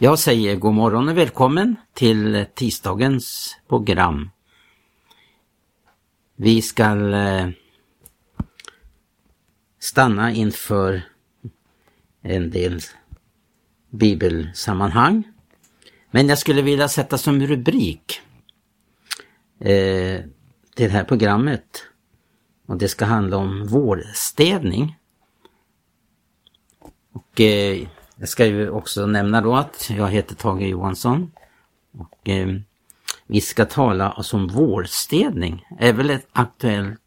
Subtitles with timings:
[0.00, 4.30] Jag säger god morgon och välkommen till tisdagens program.
[6.36, 7.48] Vi ska eh,
[9.78, 11.02] stanna inför
[12.22, 12.80] en del
[13.90, 15.22] bibelsammanhang.
[16.10, 18.20] Men jag skulle vilja sätta som rubrik
[19.60, 20.20] eh,
[20.74, 21.84] det här programmet
[22.66, 24.96] och det ska handla om vårstädning.
[27.12, 31.30] Och eh, jag ska ju också nämna då att jag heter Tage Johansson.
[31.98, 32.48] Och eh,
[33.26, 35.66] vi ska tala om vårstädning.
[35.78, 37.00] Det är väl ett aktuellt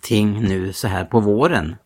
[0.00, 1.76] ting nu så här på våren.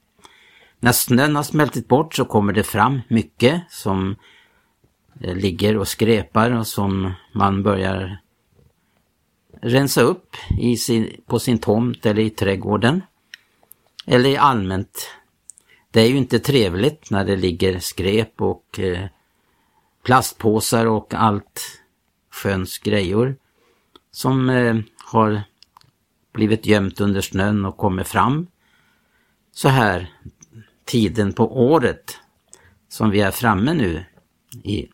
[0.80, 4.16] När snön har smältit bort så kommer det fram mycket som
[5.20, 8.18] eh, ligger och skräpar och som man börjar
[9.62, 13.02] rensa upp i sin, på sin tomt eller i trädgården.
[14.06, 15.08] Eller allmänt
[15.92, 19.06] det är ju inte trevligt när det ligger skräp och eh,
[20.02, 21.82] plastpåsar och allt
[22.30, 23.36] sköns grejor
[24.10, 25.42] som eh, har
[26.32, 28.46] blivit gömt under snön och kommer fram
[29.52, 30.12] så här
[30.84, 32.18] tiden på året
[32.88, 34.04] som vi är framme nu
[34.62, 34.88] i.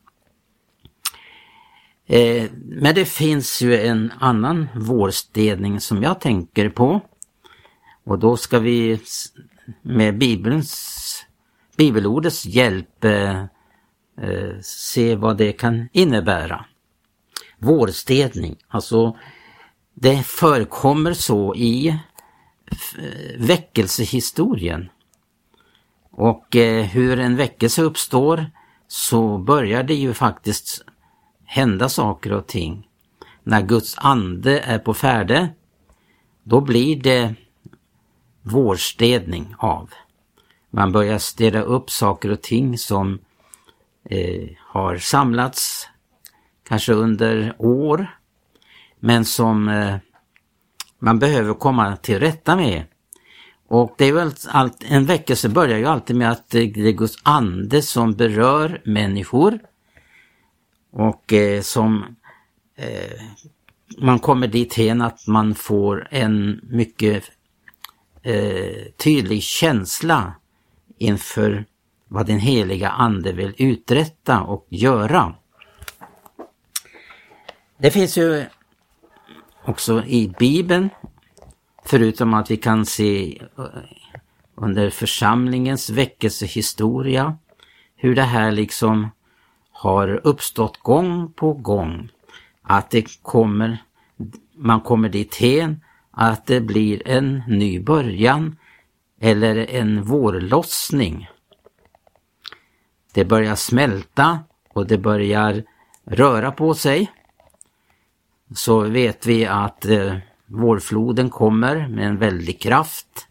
[2.06, 7.00] Eh, men det finns ju en annan vårstädning som jag tänker på.
[8.04, 9.00] Och då ska vi
[9.68, 9.96] Mm.
[9.96, 11.26] med Bibelns,
[11.76, 13.40] bibelordets hjälp eh,
[14.20, 16.64] eh, se vad det kan innebära.
[17.58, 19.16] Vårstädning, alltså
[19.94, 21.96] det förekommer så i eh,
[23.38, 24.88] väckelsehistorien.
[26.10, 28.50] Och eh, hur en väckelse uppstår
[28.88, 30.84] så börjar det ju faktiskt
[31.44, 32.88] hända saker och ting.
[33.42, 35.48] När Guds ande är på färde,
[36.42, 37.34] då blir det
[38.48, 39.90] vårstädning av.
[40.70, 43.18] Man börjar städa upp saker och ting som
[44.04, 45.88] eh, har samlats
[46.68, 48.18] kanske under år
[49.00, 49.96] men som eh,
[50.98, 52.84] man behöver komma till rätta med.
[53.68, 56.92] Och det är väl allt, en väckelse börjar ju alltid med att eh, det är
[56.92, 59.58] Guds ande som berör människor
[60.92, 62.16] och eh, som
[62.76, 63.22] eh,
[63.98, 67.24] man kommer dit hen att man får en mycket
[68.28, 70.32] eh, tydlig känsla
[70.98, 71.64] inför
[72.08, 75.34] vad den heliga ande vill uträtta och göra.
[77.78, 78.44] Det finns ju
[79.64, 80.90] också i Bibeln,
[81.84, 83.64] förutom att vi kan se eh,
[84.54, 87.36] under församlingens väckelsehistoria,
[87.96, 89.10] hur det här liksom
[89.72, 92.08] har uppstått gång på gång.
[92.62, 93.78] Att det kommer,
[94.54, 95.80] man kommer dithän
[96.20, 98.56] att det blir en ny början
[99.20, 101.28] eller en vårlossning.
[103.14, 104.38] Det börjar smälta
[104.72, 105.62] och det börjar
[106.04, 107.12] röra på sig.
[108.54, 110.16] Så vet vi att eh,
[110.46, 113.26] vårfloden kommer med en väldig kraft.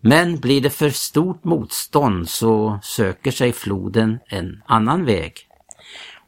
[0.00, 5.34] Men blir det för stort motstånd så söker sig floden en annan väg.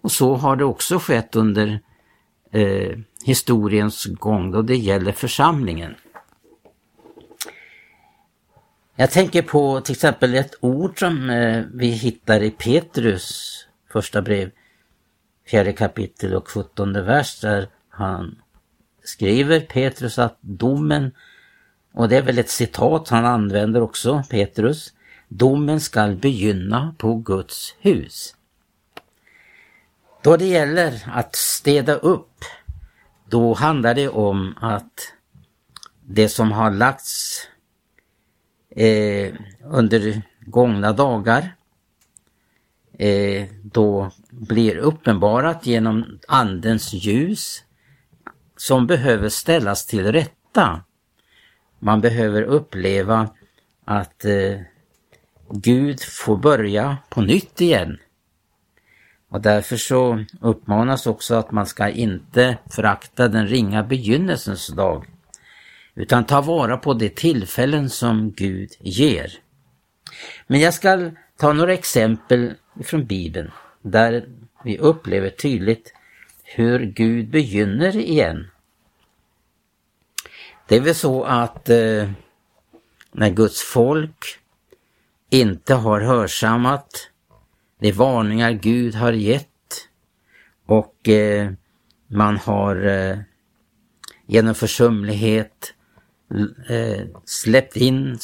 [0.01, 1.81] Och så har det också skett under
[2.53, 5.95] eh, historiens gång då det gäller församlingen.
[8.97, 13.51] Jag tänker på till exempel ett ord som eh, vi hittar i Petrus
[13.93, 14.51] första brev,
[15.47, 18.39] fjärde kapitel och sjuttonde vers där han
[19.05, 21.13] skriver Petrus att domen,
[21.93, 24.93] och det är väl ett citat han använder också, Petrus,
[25.29, 28.35] domen skall begynna på Guds hus.
[30.23, 32.34] Då det gäller att städa upp
[33.29, 35.13] då handlar det om att
[36.07, 37.41] det som har lagts
[38.77, 39.35] eh,
[39.65, 41.55] under gångna dagar
[42.99, 47.65] eh, då blir uppenbarat genom andens ljus
[48.57, 50.81] som behöver ställas till rätta.
[51.79, 53.31] Man behöver uppleva
[53.85, 54.61] att eh,
[55.51, 57.99] Gud får börja på nytt igen.
[59.35, 65.07] Och därför så uppmanas också att man ska inte förakta den ringa begynnelsens dag,
[65.95, 69.33] utan ta vara på de tillfällen som Gud ger.
[70.47, 73.51] Men jag ska ta några exempel från Bibeln
[73.83, 74.29] där
[74.65, 75.95] vi upplever tydligt
[76.45, 78.51] hur Gud begynner igen.
[80.69, 82.11] Det är väl så att eh,
[83.13, 84.39] när Guds folk
[85.31, 87.11] inte har hörsammat
[87.85, 89.89] det är varningar Gud har gett.
[90.67, 91.53] Och eh,
[92.07, 93.19] man har eh,
[94.27, 95.75] genom försumlighet
[96.69, 98.19] eh, släppt in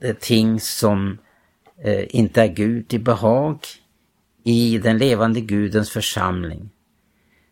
[0.00, 1.18] eh, ting som
[1.84, 3.58] eh, inte är Gud i behag
[4.44, 6.70] i den levande Gudens församling,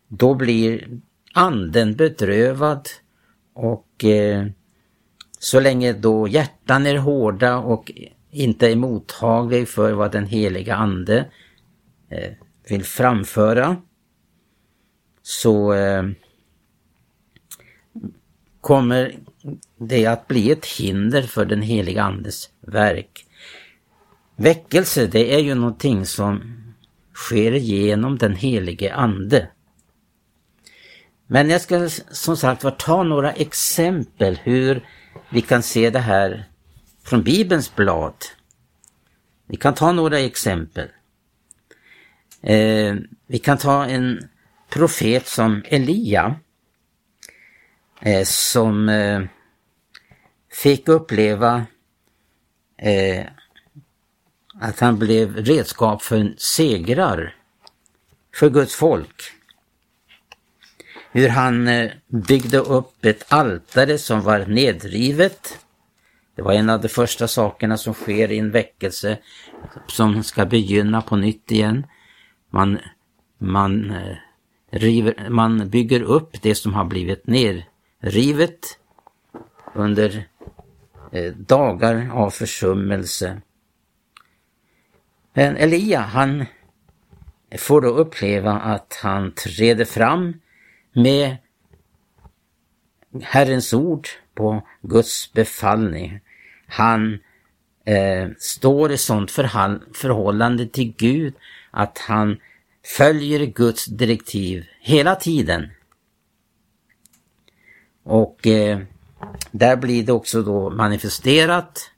[0.07, 0.87] då blir
[1.33, 2.87] anden bedrövad
[3.53, 4.47] och eh,
[5.39, 7.91] så länge då hjärtan är hårda och
[8.37, 11.25] inte är mottaglig för vad den heliga ande
[12.09, 12.31] eh,
[12.69, 13.77] vill framföra
[15.21, 16.03] så eh,
[18.61, 19.15] kommer
[19.77, 23.25] det att bli ett hinder för den heliga andes verk.
[24.35, 26.57] Väckelse det är ju någonting som
[27.13, 29.47] sker genom den helige ande.
[31.27, 34.87] Men jag ska som sagt var ta några exempel hur
[35.29, 36.45] vi kan se det här
[37.07, 38.13] från Bibelns blad.
[39.45, 40.87] Vi kan ta några exempel.
[42.41, 42.95] Eh,
[43.27, 44.29] vi kan ta en
[44.69, 46.35] profet som Elia
[48.01, 49.21] eh, som eh,
[50.51, 51.65] fick uppleva
[52.77, 53.25] eh,
[54.59, 57.35] att han blev redskap för segrar
[58.35, 59.23] för Guds folk.
[61.11, 65.59] Hur han eh, byggde upp ett altare som var nedrivet.
[66.37, 69.17] Det var en av de första sakerna som sker i en väckelse
[69.87, 71.85] som ska begynna på nytt igen.
[72.49, 72.79] Man,
[73.37, 74.15] man, eh,
[74.69, 78.79] river, man bygger upp det som har blivit nerrivet
[79.73, 80.27] under
[81.11, 83.41] eh, dagar av försummelse.
[85.33, 86.45] Men Elia han
[87.57, 90.33] får då uppleva att han träder fram
[90.93, 91.37] med
[93.21, 96.19] Herrens ord på Guds befallning.
[96.67, 97.19] Han
[97.85, 101.33] eh, står i sådant förhållande till Gud
[101.71, 102.37] att han
[102.97, 105.67] följer Guds direktiv hela tiden.
[108.03, 108.79] Och eh,
[109.51, 111.91] där blir det också då manifesterat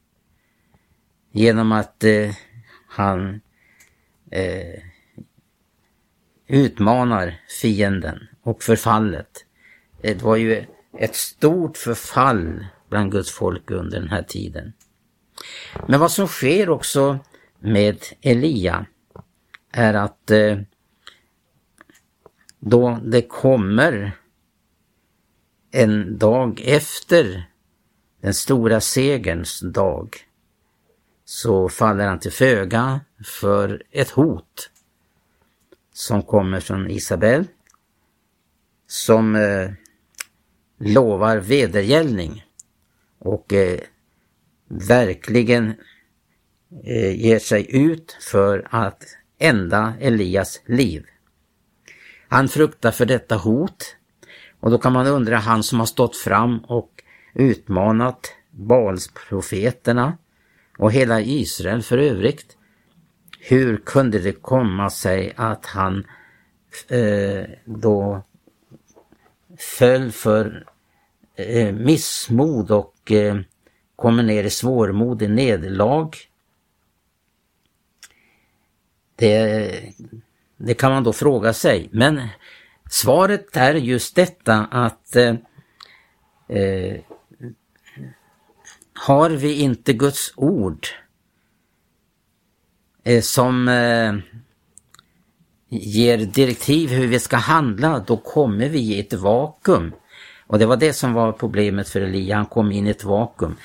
[1.32, 2.32] genom att eh,
[2.88, 3.42] han
[4.32, 4.84] eh,
[6.48, 9.46] utmanar fienden och förfallet.
[10.02, 10.66] Det var ju
[10.98, 14.74] ett stort förfall bland Guds folk under den här tiden.
[15.88, 17.20] Men vad som sker också
[17.60, 18.86] med Elia
[19.72, 20.58] är att eh,
[22.60, 24.12] då det kommer
[25.72, 27.50] en dag efter
[28.22, 30.16] den stora segerns dag
[31.26, 34.70] så faller han till föga för ett hot
[35.94, 37.48] som kommer från Isabel
[38.88, 39.72] som eh,
[40.78, 42.46] lovar vedergällning
[43.20, 43.80] och eh,
[44.68, 45.74] verkligen
[46.84, 49.04] eh, ger sig ut för att
[49.40, 51.06] ända Elias liv.
[52.28, 53.96] Han fruktar för detta hot
[54.60, 60.18] och då kan man undra, han som har stått fram och utmanat Balsprofeterna
[60.78, 62.58] och hela Israel för övrigt.
[63.40, 66.08] Hur kunde det komma sig att han
[66.88, 68.24] eh, då
[69.58, 70.66] föll för
[71.36, 73.38] eh, missmod och Eh,
[73.96, 76.12] kommer ner i svårmodig nederlag?
[79.16, 79.94] Det,
[80.58, 81.90] det kan man då fråga sig.
[81.92, 82.28] Men
[82.90, 85.36] svaret är just detta att eh,
[86.48, 87.00] eh,
[88.94, 90.88] har vi inte Guds ord
[93.04, 94.14] eh, som eh,
[95.70, 99.94] ger direktiv hur vi ska handla, då kommer vi i ett vakuum.
[100.50, 103.58] Och det var det som var problemet för Elia, han kom in i ett vakuum.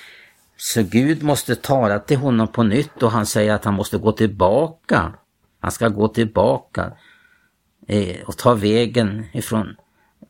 [0.57, 4.13] Så Gud måste tala till honom på nytt och han säger att han måste gå
[4.13, 5.13] tillbaka.
[5.61, 6.93] Han ska gå tillbaka
[7.89, 9.77] eh, och ta vägen ifrån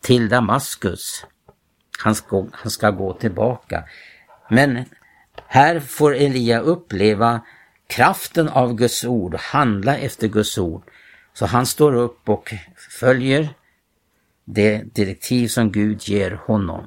[0.01, 1.27] till Damaskus.
[1.99, 3.85] Han ska, han ska gå tillbaka.
[4.51, 4.85] Men
[5.47, 7.41] här får Elia uppleva
[7.87, 10.83] kraften av Guds ord och handla efter Guds ord.
[11.33, 12.55] Så han står upp och
[13.01, 13.49] följer
[14.45, 16.87] det direktiv som Gud ger honom.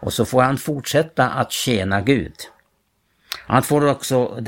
[0.00, 2.34] Och så får han fortsätta att tjäna Gud.
[3.46, 4.40] Han får också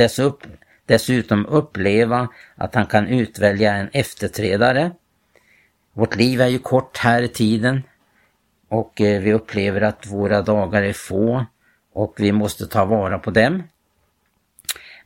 [0.86, 4.90] dessutom uppleva att han kan utvälja en efterträdare.
[5.92, 7.82] Vårt liv är ju kort här i tiden
[8.68, 11.46] och eh, vi upplever att våra dagar är få
[11.92, 13.62] och vi måste ta vara på dem.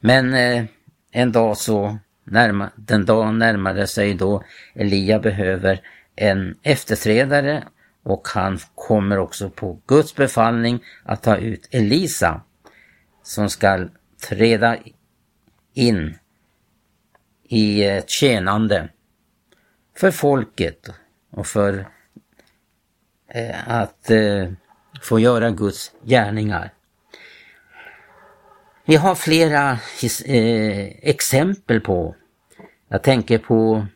[0.00, 0.64] Men eh,
[1.10, 5.80] en dag så närma, den dag närmade sig då Elia behöver
[6.20, 7.64] en efterträdare
[8.02, 12.42] och han kommer också på Guds befallning att ta ut Elisa
[13.22, 13.88] som ska
[14.28, 14.76] träda
[15.74, 16.18] in
[17.44, 18.88] i ett tjänande
[19.96, 20.90] för folket
[21.30, 21.88] och för
[23.28, 24.52] eh, att eh,
[25.02, 26.74] få göra Guds gärningar.
[28.84, 29.70] Vi har flera
[30.24, 32.14] eh, exempel på,
[32.88, 33.86] jag tänker på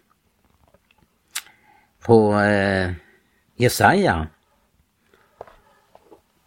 [2.05, 2.93] på eh,
[3.57, 4.27] Jesaja.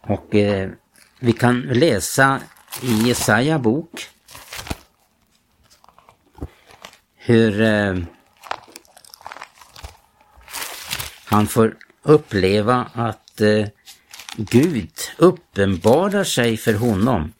[0.00, 0.70] Och eh,
[1.18, 2.40] vi kan läsa
[2.82, 4.08] i Jesaja bok
[7.16, 7.96] hur eh,
[11.24, 13.66] han får uppleva att eh,
[14.36, 17.32] Gud uppenbarar sig för honom.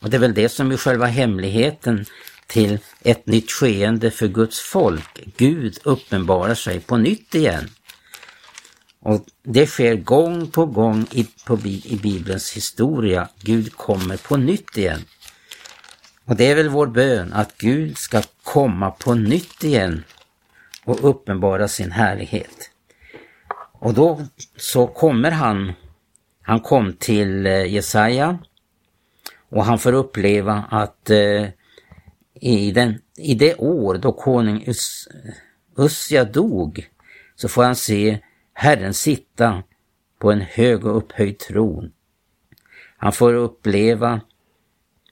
[0.00, 2.04] Och det är väl det som är själva hemligheten
[2.52, 5.20] till ett nytt skeende för Guds folk.
[5.36, 7.68] Gud uppenbarar sig på nytt igen.
[9.00, 13.28] Och det sker gång på gång i, på, i Bibelns historia.
[13.40, 15.00] Gud kommer på nytt igen.
[16.24, 20.04] Och det är väl vår bön att Gud ska komma på nytt igen
[20.84, 22.70] och uppenbara sin härlighet.
[23.72, 25.72] Och då så kommer han,
[26.42, 28.38] han kom till eh, Jesaja
[29.48, 31.46] och han får uppleva att eh,
[32.42, 35.08] i, den, i det år då konung Us,
[35.76, 36.88] Usja dog
[37.36, 38.18] så får han se
[38.52, 39.62] Herren sitta
[40.18, 41.92] på en hög och upphöjd tron.
[42.96, 44.20] Han får uppleva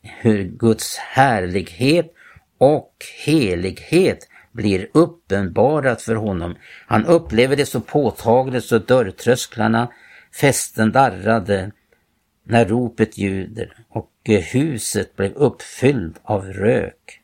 [0.02, 2.14] hur Guds härlighet
[2.58, 2.94] och
[3.24, 6.56] helighet blir uppenbarat för honom.
[6.86, 9.92] Han upplever det så påtagligt så dörrtrösklarna
[10.40, 11.72] fästen darrade
[12.44, 17.19] när ropet ljuder och huset blev uppfylld av rök.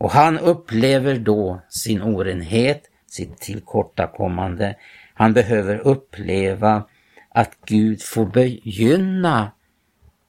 [0.00, 4.76] Och han upplever då sin orenhet, sitt tillkortakommande.
[5.14, 6.84] Han behöver uppleva
[7.28, 9.52] att Gud får begynna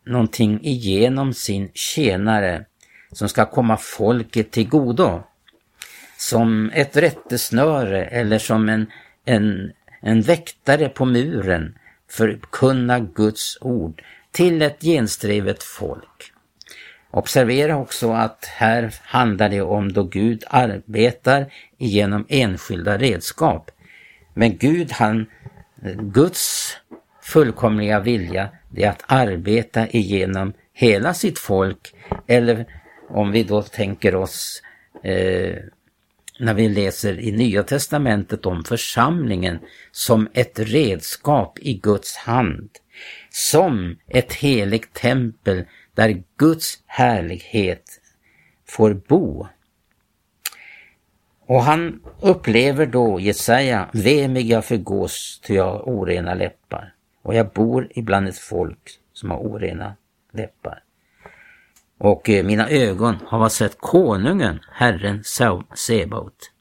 [0.05, 2.65] någonting igenom sin tjänare
[3.11, 5.23] som ska komma folket till godo.
[6.17, 8.91] Som ett rättesnöre eller som en,
[9.25, 11.77] en, en väktare på muren
[12.09, 16.30] förkunna Guds ord till ett genstrivet folk.
[17.11, 23.71] Observera också att här handlar det om då Gud arbetar genom enskilda redskap.
[24.33, 25.25] Men Gud, han,
[25.99, 26.77] Guds
[27.21, 31.93] fullkomliga vilja, det är att arbeta igenom hela sitt folk.
[32.27, 32.65] Eller
[33.09, 34.61] om vi då tänker oss
[35.03, 35.55] eh,
[36.39, 39.59] när vi läser i Nya Testamentet om församlingen
[39.91, 42.69] som ett redskap i Guds hand.
[43.29, 45.65] Som ett heligt tempel
[45.95, 48.01] där Guds härlighet
[48.67, 49.47] får bo.
[51.45, 57.49] Och han upplever då Jesaja, Vem jag förgås ty jag har orena läppar och jag
[57.49, 59.95] bor ibland ett folk som har orena
[60.33, 60.83] läppar.
[61.97, 65.23] Och eh, mina ögon har sett konungen, Herren
[65.75, 66.51] Sebaot.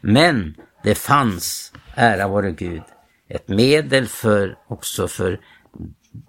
[0.00, 2.82] Men det fanns, ära vare Gud,
[3.28, 5.40] ett medel för också för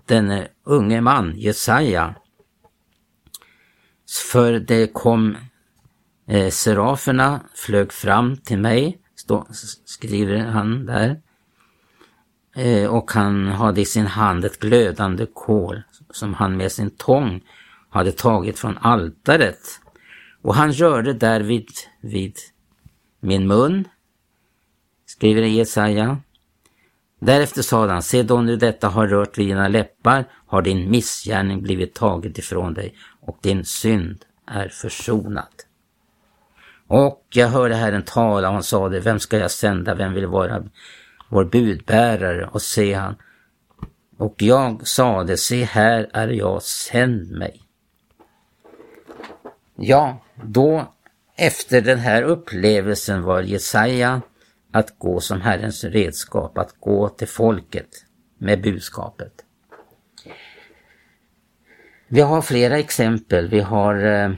[0.05, 2.15] denne unge man, Jesaja.
[4.31, 5.37] För det kom
[6.27, 9.47] eh, seraferna flög fram till mig, stå,
[9.85, 11.21] skriver han där.
[12.55, 17.41] Eh, och han hade i sin hand ett glödande kol som han med sin tång
[17.89, 19.59] hade tagit från altaret.
[20.41, 21.63] Och han rörde där
[22.01, 22.35] vid
[23.19, 23.87] min mun,
[25.05, 26.17] skriver Jesaja.
[27.23, 31.61] Därefter sade han, se då nu detta har rört vid dina läppar har din missgärning
[31.61, 35.53] blivit taget ifrån dig och din synd är försonad.
[36.87, 40.63] Och jag hörde Herren tala och han sade, vem ska jag sända, vem vill vara
[41.29, 42.47] vår budbärare?
[42.47, 43.15] Och se han,
[44.17, 47.61] och jag sade, se här är jag, sänd mig.
[49.75, 50.93] Ja, då
[51.35, 54.21] efter den här upplevelsen var Jesaja
[54.71, 58.05] att gå som Herrens redskap, att gå till folket
[58.37, 59.45] med budskapet.
[62.07, 63.49] Vi har flera exempel.
[63.49, 64.31] Vi har eh,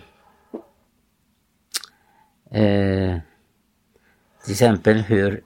[2.62, 3.19] eh,
[4.43, 5.43] till exempel hur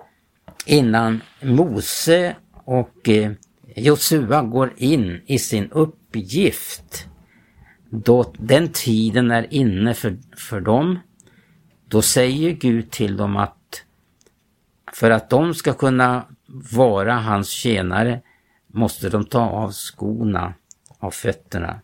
[0.65, 3.31] innan Mose och eh,
[3.75, 7.07] Josua går in i sin uppgift,
[7.89, 10.99] då den tiden är inne för, för dem,
[11.87, 13.56] då säger Gud till dem att
[14.99, 16.25] för att de ska kunna
[16.73, 18.21] vara hans tjänare
[18.67, 20.53] måste de ta av skorna
[20.99, 21.79] av fötterna.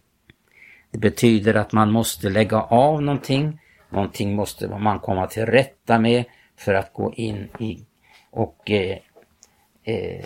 [0.92, 6.26] Det betyder att man måste lägga av någonting, någonting måste man komma till rätta med
[6.58, 7.86] för att gå in i
[8.32, 8.98] och eh,
[9.84, 10.26] eh,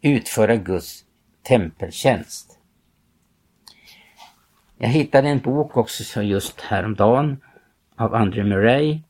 [0.00, 1.04] utföra Guds
[1.42, 2.58] tempeltjänst.
[4.78, 7.40] Jag hittade en bok också just häromdagen
[7.96, 9.00] av André Murray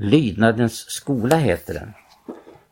[0.00, 1.92] Lydnadens skola heter den.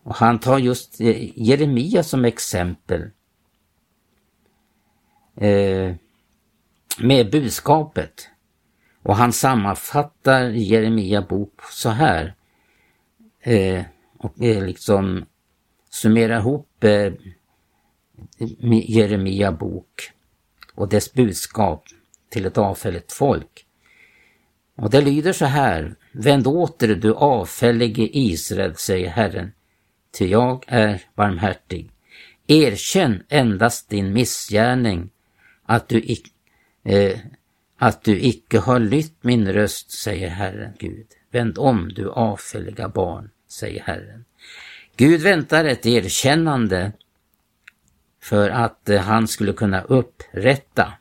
[0.03, 3.11] Och han tar just eh, Jeremia som exempel.
[5.37, 5.95] Eh,
[6.99, 8.29] med budskapet.
[9.03, 12.35] Och han sammanfattar Jeremia bok så här.
[13.41, 13.85] Eh,
[14.19, 15.27] och eh, liksom
[15.91, 17.13] summerar ihop eh,
[18.71, 20.13] Jeremia bok
[20.75, 21.85] och dess budskap
[22.29, 23.68] till ett avfälligt folk.
[24.79, 25.95] Och det lyder så här.
[26.13, 29.53] Vänd åter du avfällige Israel, säger Herren,
[30.19, 31.91] ty jag är barmhärtig.
[32.47, 35.11] Erkänn endast din missgärning,
[35.65, 36.17] att du,
[36.85, 37.19] eh,
[37.79, 41.07] att du icke har lytt min röst, säger Herren Gud.
[41.31, 44.25] Vänd om, du avfälliga barn, säger Herren.
[44.97, 46.93] Gud väntar ett erkännande
[48.23, 50.93] för att eh, han skulle kunna upprätta.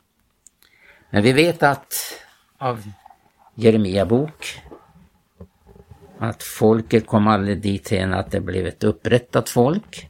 [1.10, 1.94] Men vi vet att
[2.58, 2.84] av
[3.60, 4.62] Jeremia bok
[6.18, 10.10] att folket kom aldrig dithän att det blev ett upprättat folk.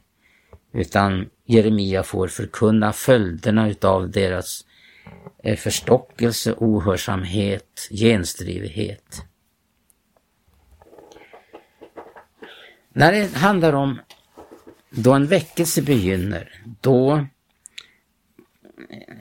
[0.72, 4.64] Utan Jeremia får förkunna följderna utav deras
[5.44, 9.22] eh, förstockelse, ohörsamhet, genstrivighet.
[12.92, 14.00] När det handlar om
[14.90, 17.26] då en väckelse begynner, då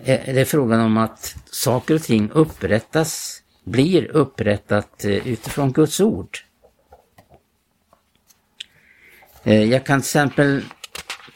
[0.03, 5.99] eh, är det frågan om att saker och ting upprättas, blir upprättat eh, utifrån Guds
[5.99, 6.37] ord.
[9.43, 10.63] Eh, jag kan till exempel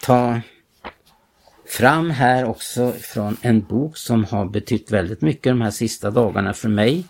[0.01, 0.41] ta
[1.65, 6.53] fram här också från en bok som har betytt väldigt mycket de här sista dagarna
[6.53, 7.05] för mig.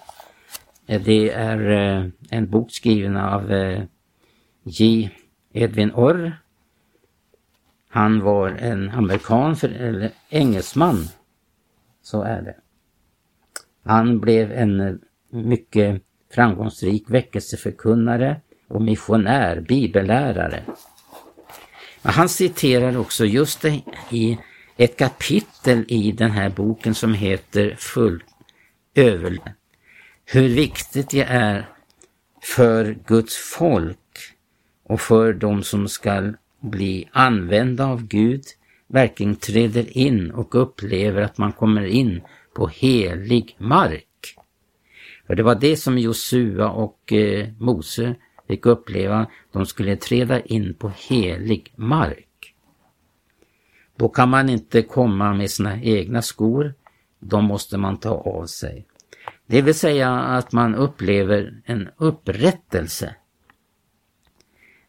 [0.88, 1.60] Eh, det är
[2.30, 3.52] en bok skriven av
[4.64, 5.10] J.
[5.54, 6.38] Edwin Orr.
[7.90, 11.08] Han var en amerikan, för, eller engelsman.
[12.02, 12.56] Så är det.
[13.84, 15.00] Han blev en
[15.32, 16.02] mycket
[16.34, 20.64] framgångsrik väckelseförkunnare och missionär, bibellärare.
[22.02, 24.38] Han citerar också just det i
[24.78, 28.24] ett kapitel i den här boken som heter Full
[28.96, 29.40] över
[30.26, 31.70] hur viktigt det är
[32.42, 33.98] för Guds folk
[34.84, 38.44] och för de som skall bli använda av Gud
[38.88, 42.22] verkligen träder in och upplever att man kommer in
[42.56, 44.08] på helig mark.
[45.32, 48.16] För det var det som Josua och eh, Mose
[48.48, 49.28] fick uppleva.
[49.52, 52.56] De skulle träda in på helig mark.
[53.98, 56.74] Då kan man inte komma med sina egna skor.
[57.20, 58.86] De måste man ta av sig.
[59.46, 63.16] Det vill säga att man upplever en upprättelse.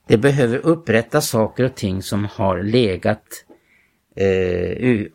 [0.07, 3.45] Det behöver upprätta saker och ting som har legat
[4.17, 5.07] eh,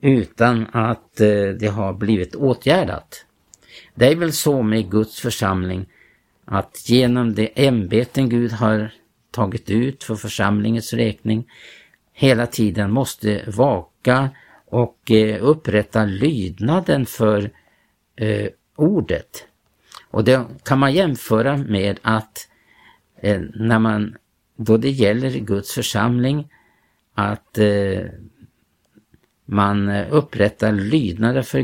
[0.00, 3.26] utan att eh, det har blivit åtgärdat.
[3.94, 5.86] Det är väl så med Guds församling
[6.44, 8.90] att genom de ämbeten Gud har
[9.30, 11.48] tagit ut för församlingens räkning
[12.12, 14.30] hela tiden måste vaka
[14.66, 17.50] och eh, upprätta lydnaden för
[18.16, 19.46] eh, ordet.
[20.10, 22.48] Och det kan man jämföra med att
[23.16, 24.16] eh, när man,
[24.56, 26.48] då det gäller Guds församling,
[27.14, 28.00] att eh,
[29.44, 31.60] man eh, upprättar lydnader för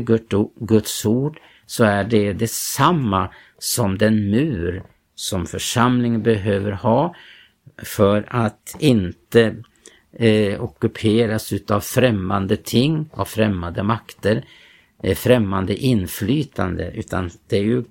[0.65, 4.83] Guds ord så är det detsamma som den mur
[5.15, 7.15] som församlingen behöver ha
[7.83, 9.55] för att inte
[10.11, 14.45] eh, ockuperas utav främmande ting, av främmande makter,
[15.03, 17.83] eh, främmande inflytande, utan det är ju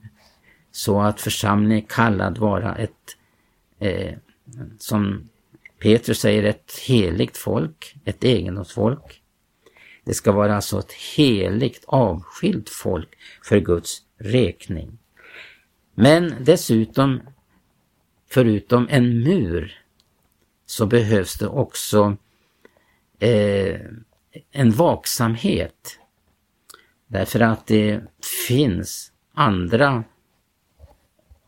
[0.72, 3.16] så att församlingen är kallad vara ett,
[3.78, 4.14] eh,
[4.78, 5.28] som
[5.78, 9.17] Petrus säger, ett heligt folk, ett egendomsfolk.
[10.08, 13.08] Det ska vara alltså ett heligt avskilt folk
[13.42, 14.98] för Guds räkning.
[15.94, 17.20] Men dessutom,
[18.30, 19.82] förutom en mur,
[20.66, 22.16] så behövs det också
[23.18, 23.80] eh,
[24.50, 25.98] en vaksamhet.
[27.06, 28.00] Därför att det
[28.48, 30.04] finns andra,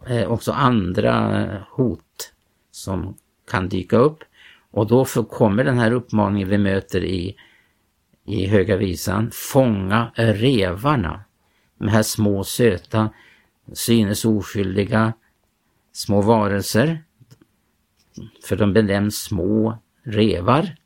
[0.06, 2.32] eh, också andra hot
[2.70, 3.16] som
[3.50, 4.18] kan dyka upp.
[4.70, 7.36] Och då kommer den här uppmaningen vi möter i
[8.26, 11.24] i Höga Visan, fånga revarna.
[11.78, 13.10] De här små söta,
[13.72, 15.12] synes oskyldiga
[15.92, 17.04] små varelser.
[18.44, 20.76] För de benämns små revar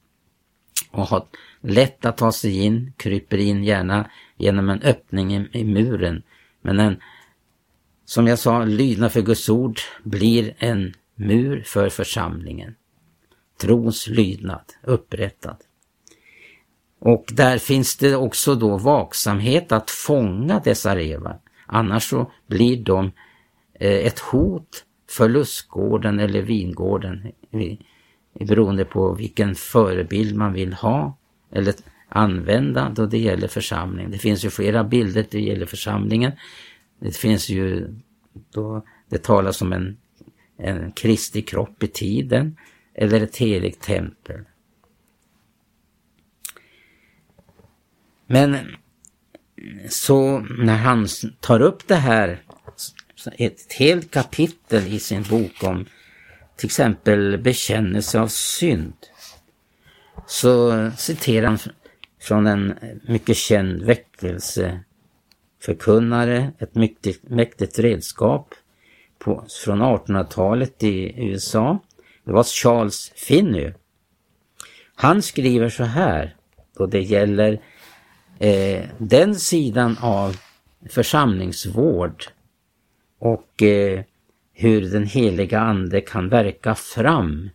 [0.91, 1.27] och har
[1.61, 6.23] lätt att ta sig in, kryper in gärna genom en öppning i, i muren.
[6.63, 7.01] Men en,
[8.05, 12.75] som jag sa, lydnad för Guds ord blir en mur för församlingen.
[13.61, 15.57] Trons lydnad upprättad.
[17.05, 21.39] Och där finns det också då vaksamhet att fånga dessa revar.
[21.67, 23.13] Annars så blir de
[23.75, 27.33] eh, ett hot för lustgården eller vingården
[28.41, 31.17] beroende på vilken förebild man vill ha
[31.53, 31.75] eller
[32.09, 34.11] använda då det gäller församlingen.
[34.11, 36.33] Det finns ju flera bilder då det gäller församlingen.
[36.99, 37.95] Det finns ju
[38.55, 39.97] då det talas om en
[40.57, 42.57] en Kristi kropp i tiden
[42.95, 44.41] eller ett heligt tempel.
[48.27, 48.77] Men
[49.89, 51.09] så när han
[51.41, 52.43] tar upp det här,
[53.39, 55.87] ett helt kapitel i sin bok om
[56.57, 58.95] till exempel bekännelse av synd,
[60.27, 61.59] så citerar han
[62.21, 62.75] från en
[63.09, 68.55] mycket känd väckelseförkunnare, ett mäktigt, mäktigt redskap
[69.19, 71.79] på, från 1800-talet i USA.
[72.25, 73.73] Det var Charles Finney.
[74.95, 76.37] Han skriver så här
[76.79, 77.61] då det gäller
[78.39, 80.37] eh, den sidan av
[80.89, 82.25] församlingsvård
[83.19, 84.05] och eh,
[84.53, 87.51] hur den heliga ande kan verka fram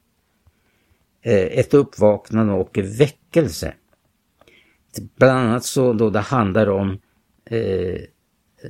[1.21, 3.73] eh, ett uppvaknande och väckelse.
[5.15, 6.99] Bland annat så då det handlar om
[7.45, 8.01] eh,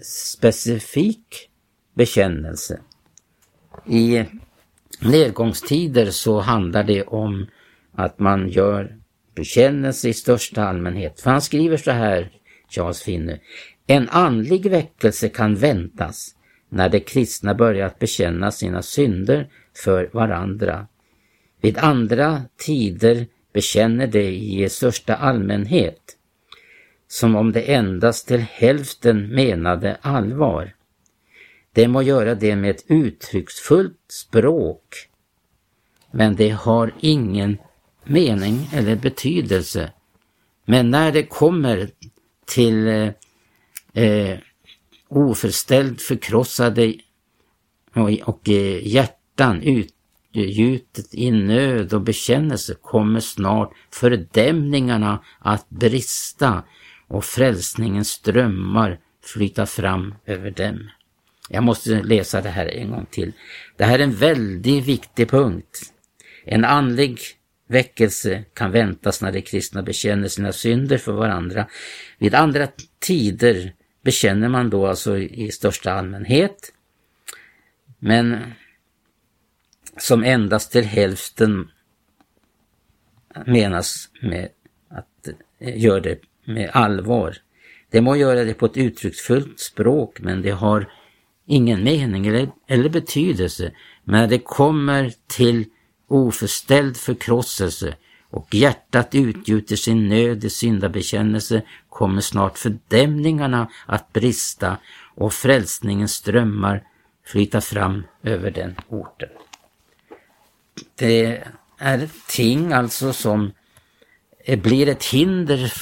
[0.01, 1.49] specifik
[1.93, 2.79] bekännelse.
[3.85, 4.25] I
[5.01, 7.47] nedgångstider så handlar det om
[7.91, 8.97] att man gör
[9.35, 11.21] bekännelse i största allmänhet.
[11.21, 12.31] För han skriver så här,
[12.69, 13.37] Charles Finney.
[13.87, 16.35] En andlig väckelse kan väntas
[16.69, 19.49] när de kristna börjar att bekänna sina synder
[19.83, 20.87] för varandra.
[21.61, 26.17] Vid andra tider bekänner de i största allmänhet,
[27.07, 30.75] som om de endast till hälften menade allvar.
[31.73, 35.09] De må göra det med ett uttrycksfullt språk,
[36.11, 37.57] men det har ingen
[38.09, 39.91] mening eller betydelse.
[40.65, 41.89] Men när det kommer
[42.45, 43.11] till eh,
[43.93, 44.39] eh
[45.09, 46.93] oförställd förkrossade
[47.95, 56.63] och, och eh, hjärtan utgjutet i nöd och bekännelse kommer snart fördämningarna att brista
[57.07, 60.89] och frälsningens strömmar flyta fram över dem.
[61.49, 63.33] Jag måste läsa det här en gång till.
[63.77, 65.93] Det här är en väldigt viktig punkt.
[66.45, 67.19] En andlig
[67.69, 71.67] väckelse kan väntas när de kristna bekänner sina synder för varandra.
[72.17, 72.67] Vid andra
[72.99, 76.73] tider bekänner man då alltså i största allmänhet,
[77.99, 78.53] men
[79.97, 81.71] som endast till hälften
[83.45, 84.49] menas med
[84.89, 85.27] att
[85.59, 87.37] eh, göra det med allvar.
[87.89, 90.91] Det må göra det på ett uttrycksfullt språk, men det har
[91.45, 93.71] ingen mening eller, eller betydelse.
[94.03, 95.65] Men när det kommer till
[96.09, 97.95] oförställd förkrosselse
[98.29, 104.77] och hjärtat utgjuter sin nöd i syndabekännelse kommer snart fördämningarna att brista
[105.15, 106.83] och frälsningens strömmar
[107.25, 109.29] flyta fram över den orten.
[110.95, 111.43] Det
[111.77, 113.51] är ting alltså som
[114.57, 115.73] blir ett hinder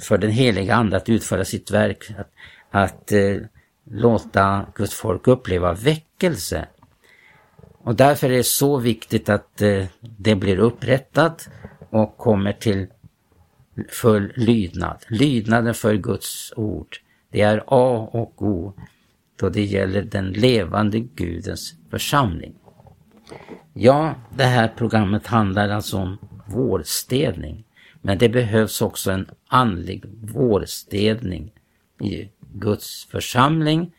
[0.00, 2.30] för den heliga Ande att utföra sitt verk, att,
[2.70, 3.36] att eh,
[3.90, 6.66] låta Guds folk uppleva väckelse.
[7.84, 11.48] Och därför är det så viktigt att eh, det blir upprättat
[11.90, 12.86] och kommer till
[13.88, 15.04] full lydnad.
[15.08, 16.96] Lydnaden för Guds ord.
[17.30, 18.72] Det är A och O
[19.36, 22.54] då det gäller den levande Gudens församling.
[23.72, 27.64] Ja, det här programmet handlar alltså om vårstädning.
[28.02, 31.52] Men det behövs också en andlig vårstädning
[32.00, 33.92] i Guds församling.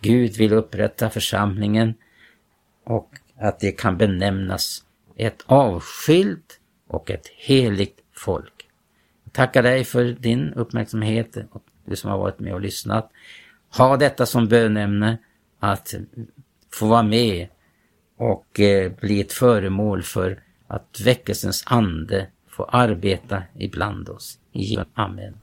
[0.00, 1.94] Gud vill upprätta församlingen
[2.84, 4.84] och att det kan benämnas
[5.16, 8.68] ett avskilt och ett heligt folk.
[9.24, 13.10] Jag tackar dig för din uppmärksamhet och du som har varit med och lyssnat.
[13.76, 15.18] Ha detta som bönämne
[15.58, 15.94] att
[16.72, 17.48] få vara med
[18.16, 24.38] och eh, bli ett föremål för att väckelsens ande får arbeta ibland oss.
[24.94, 25.34] Amen.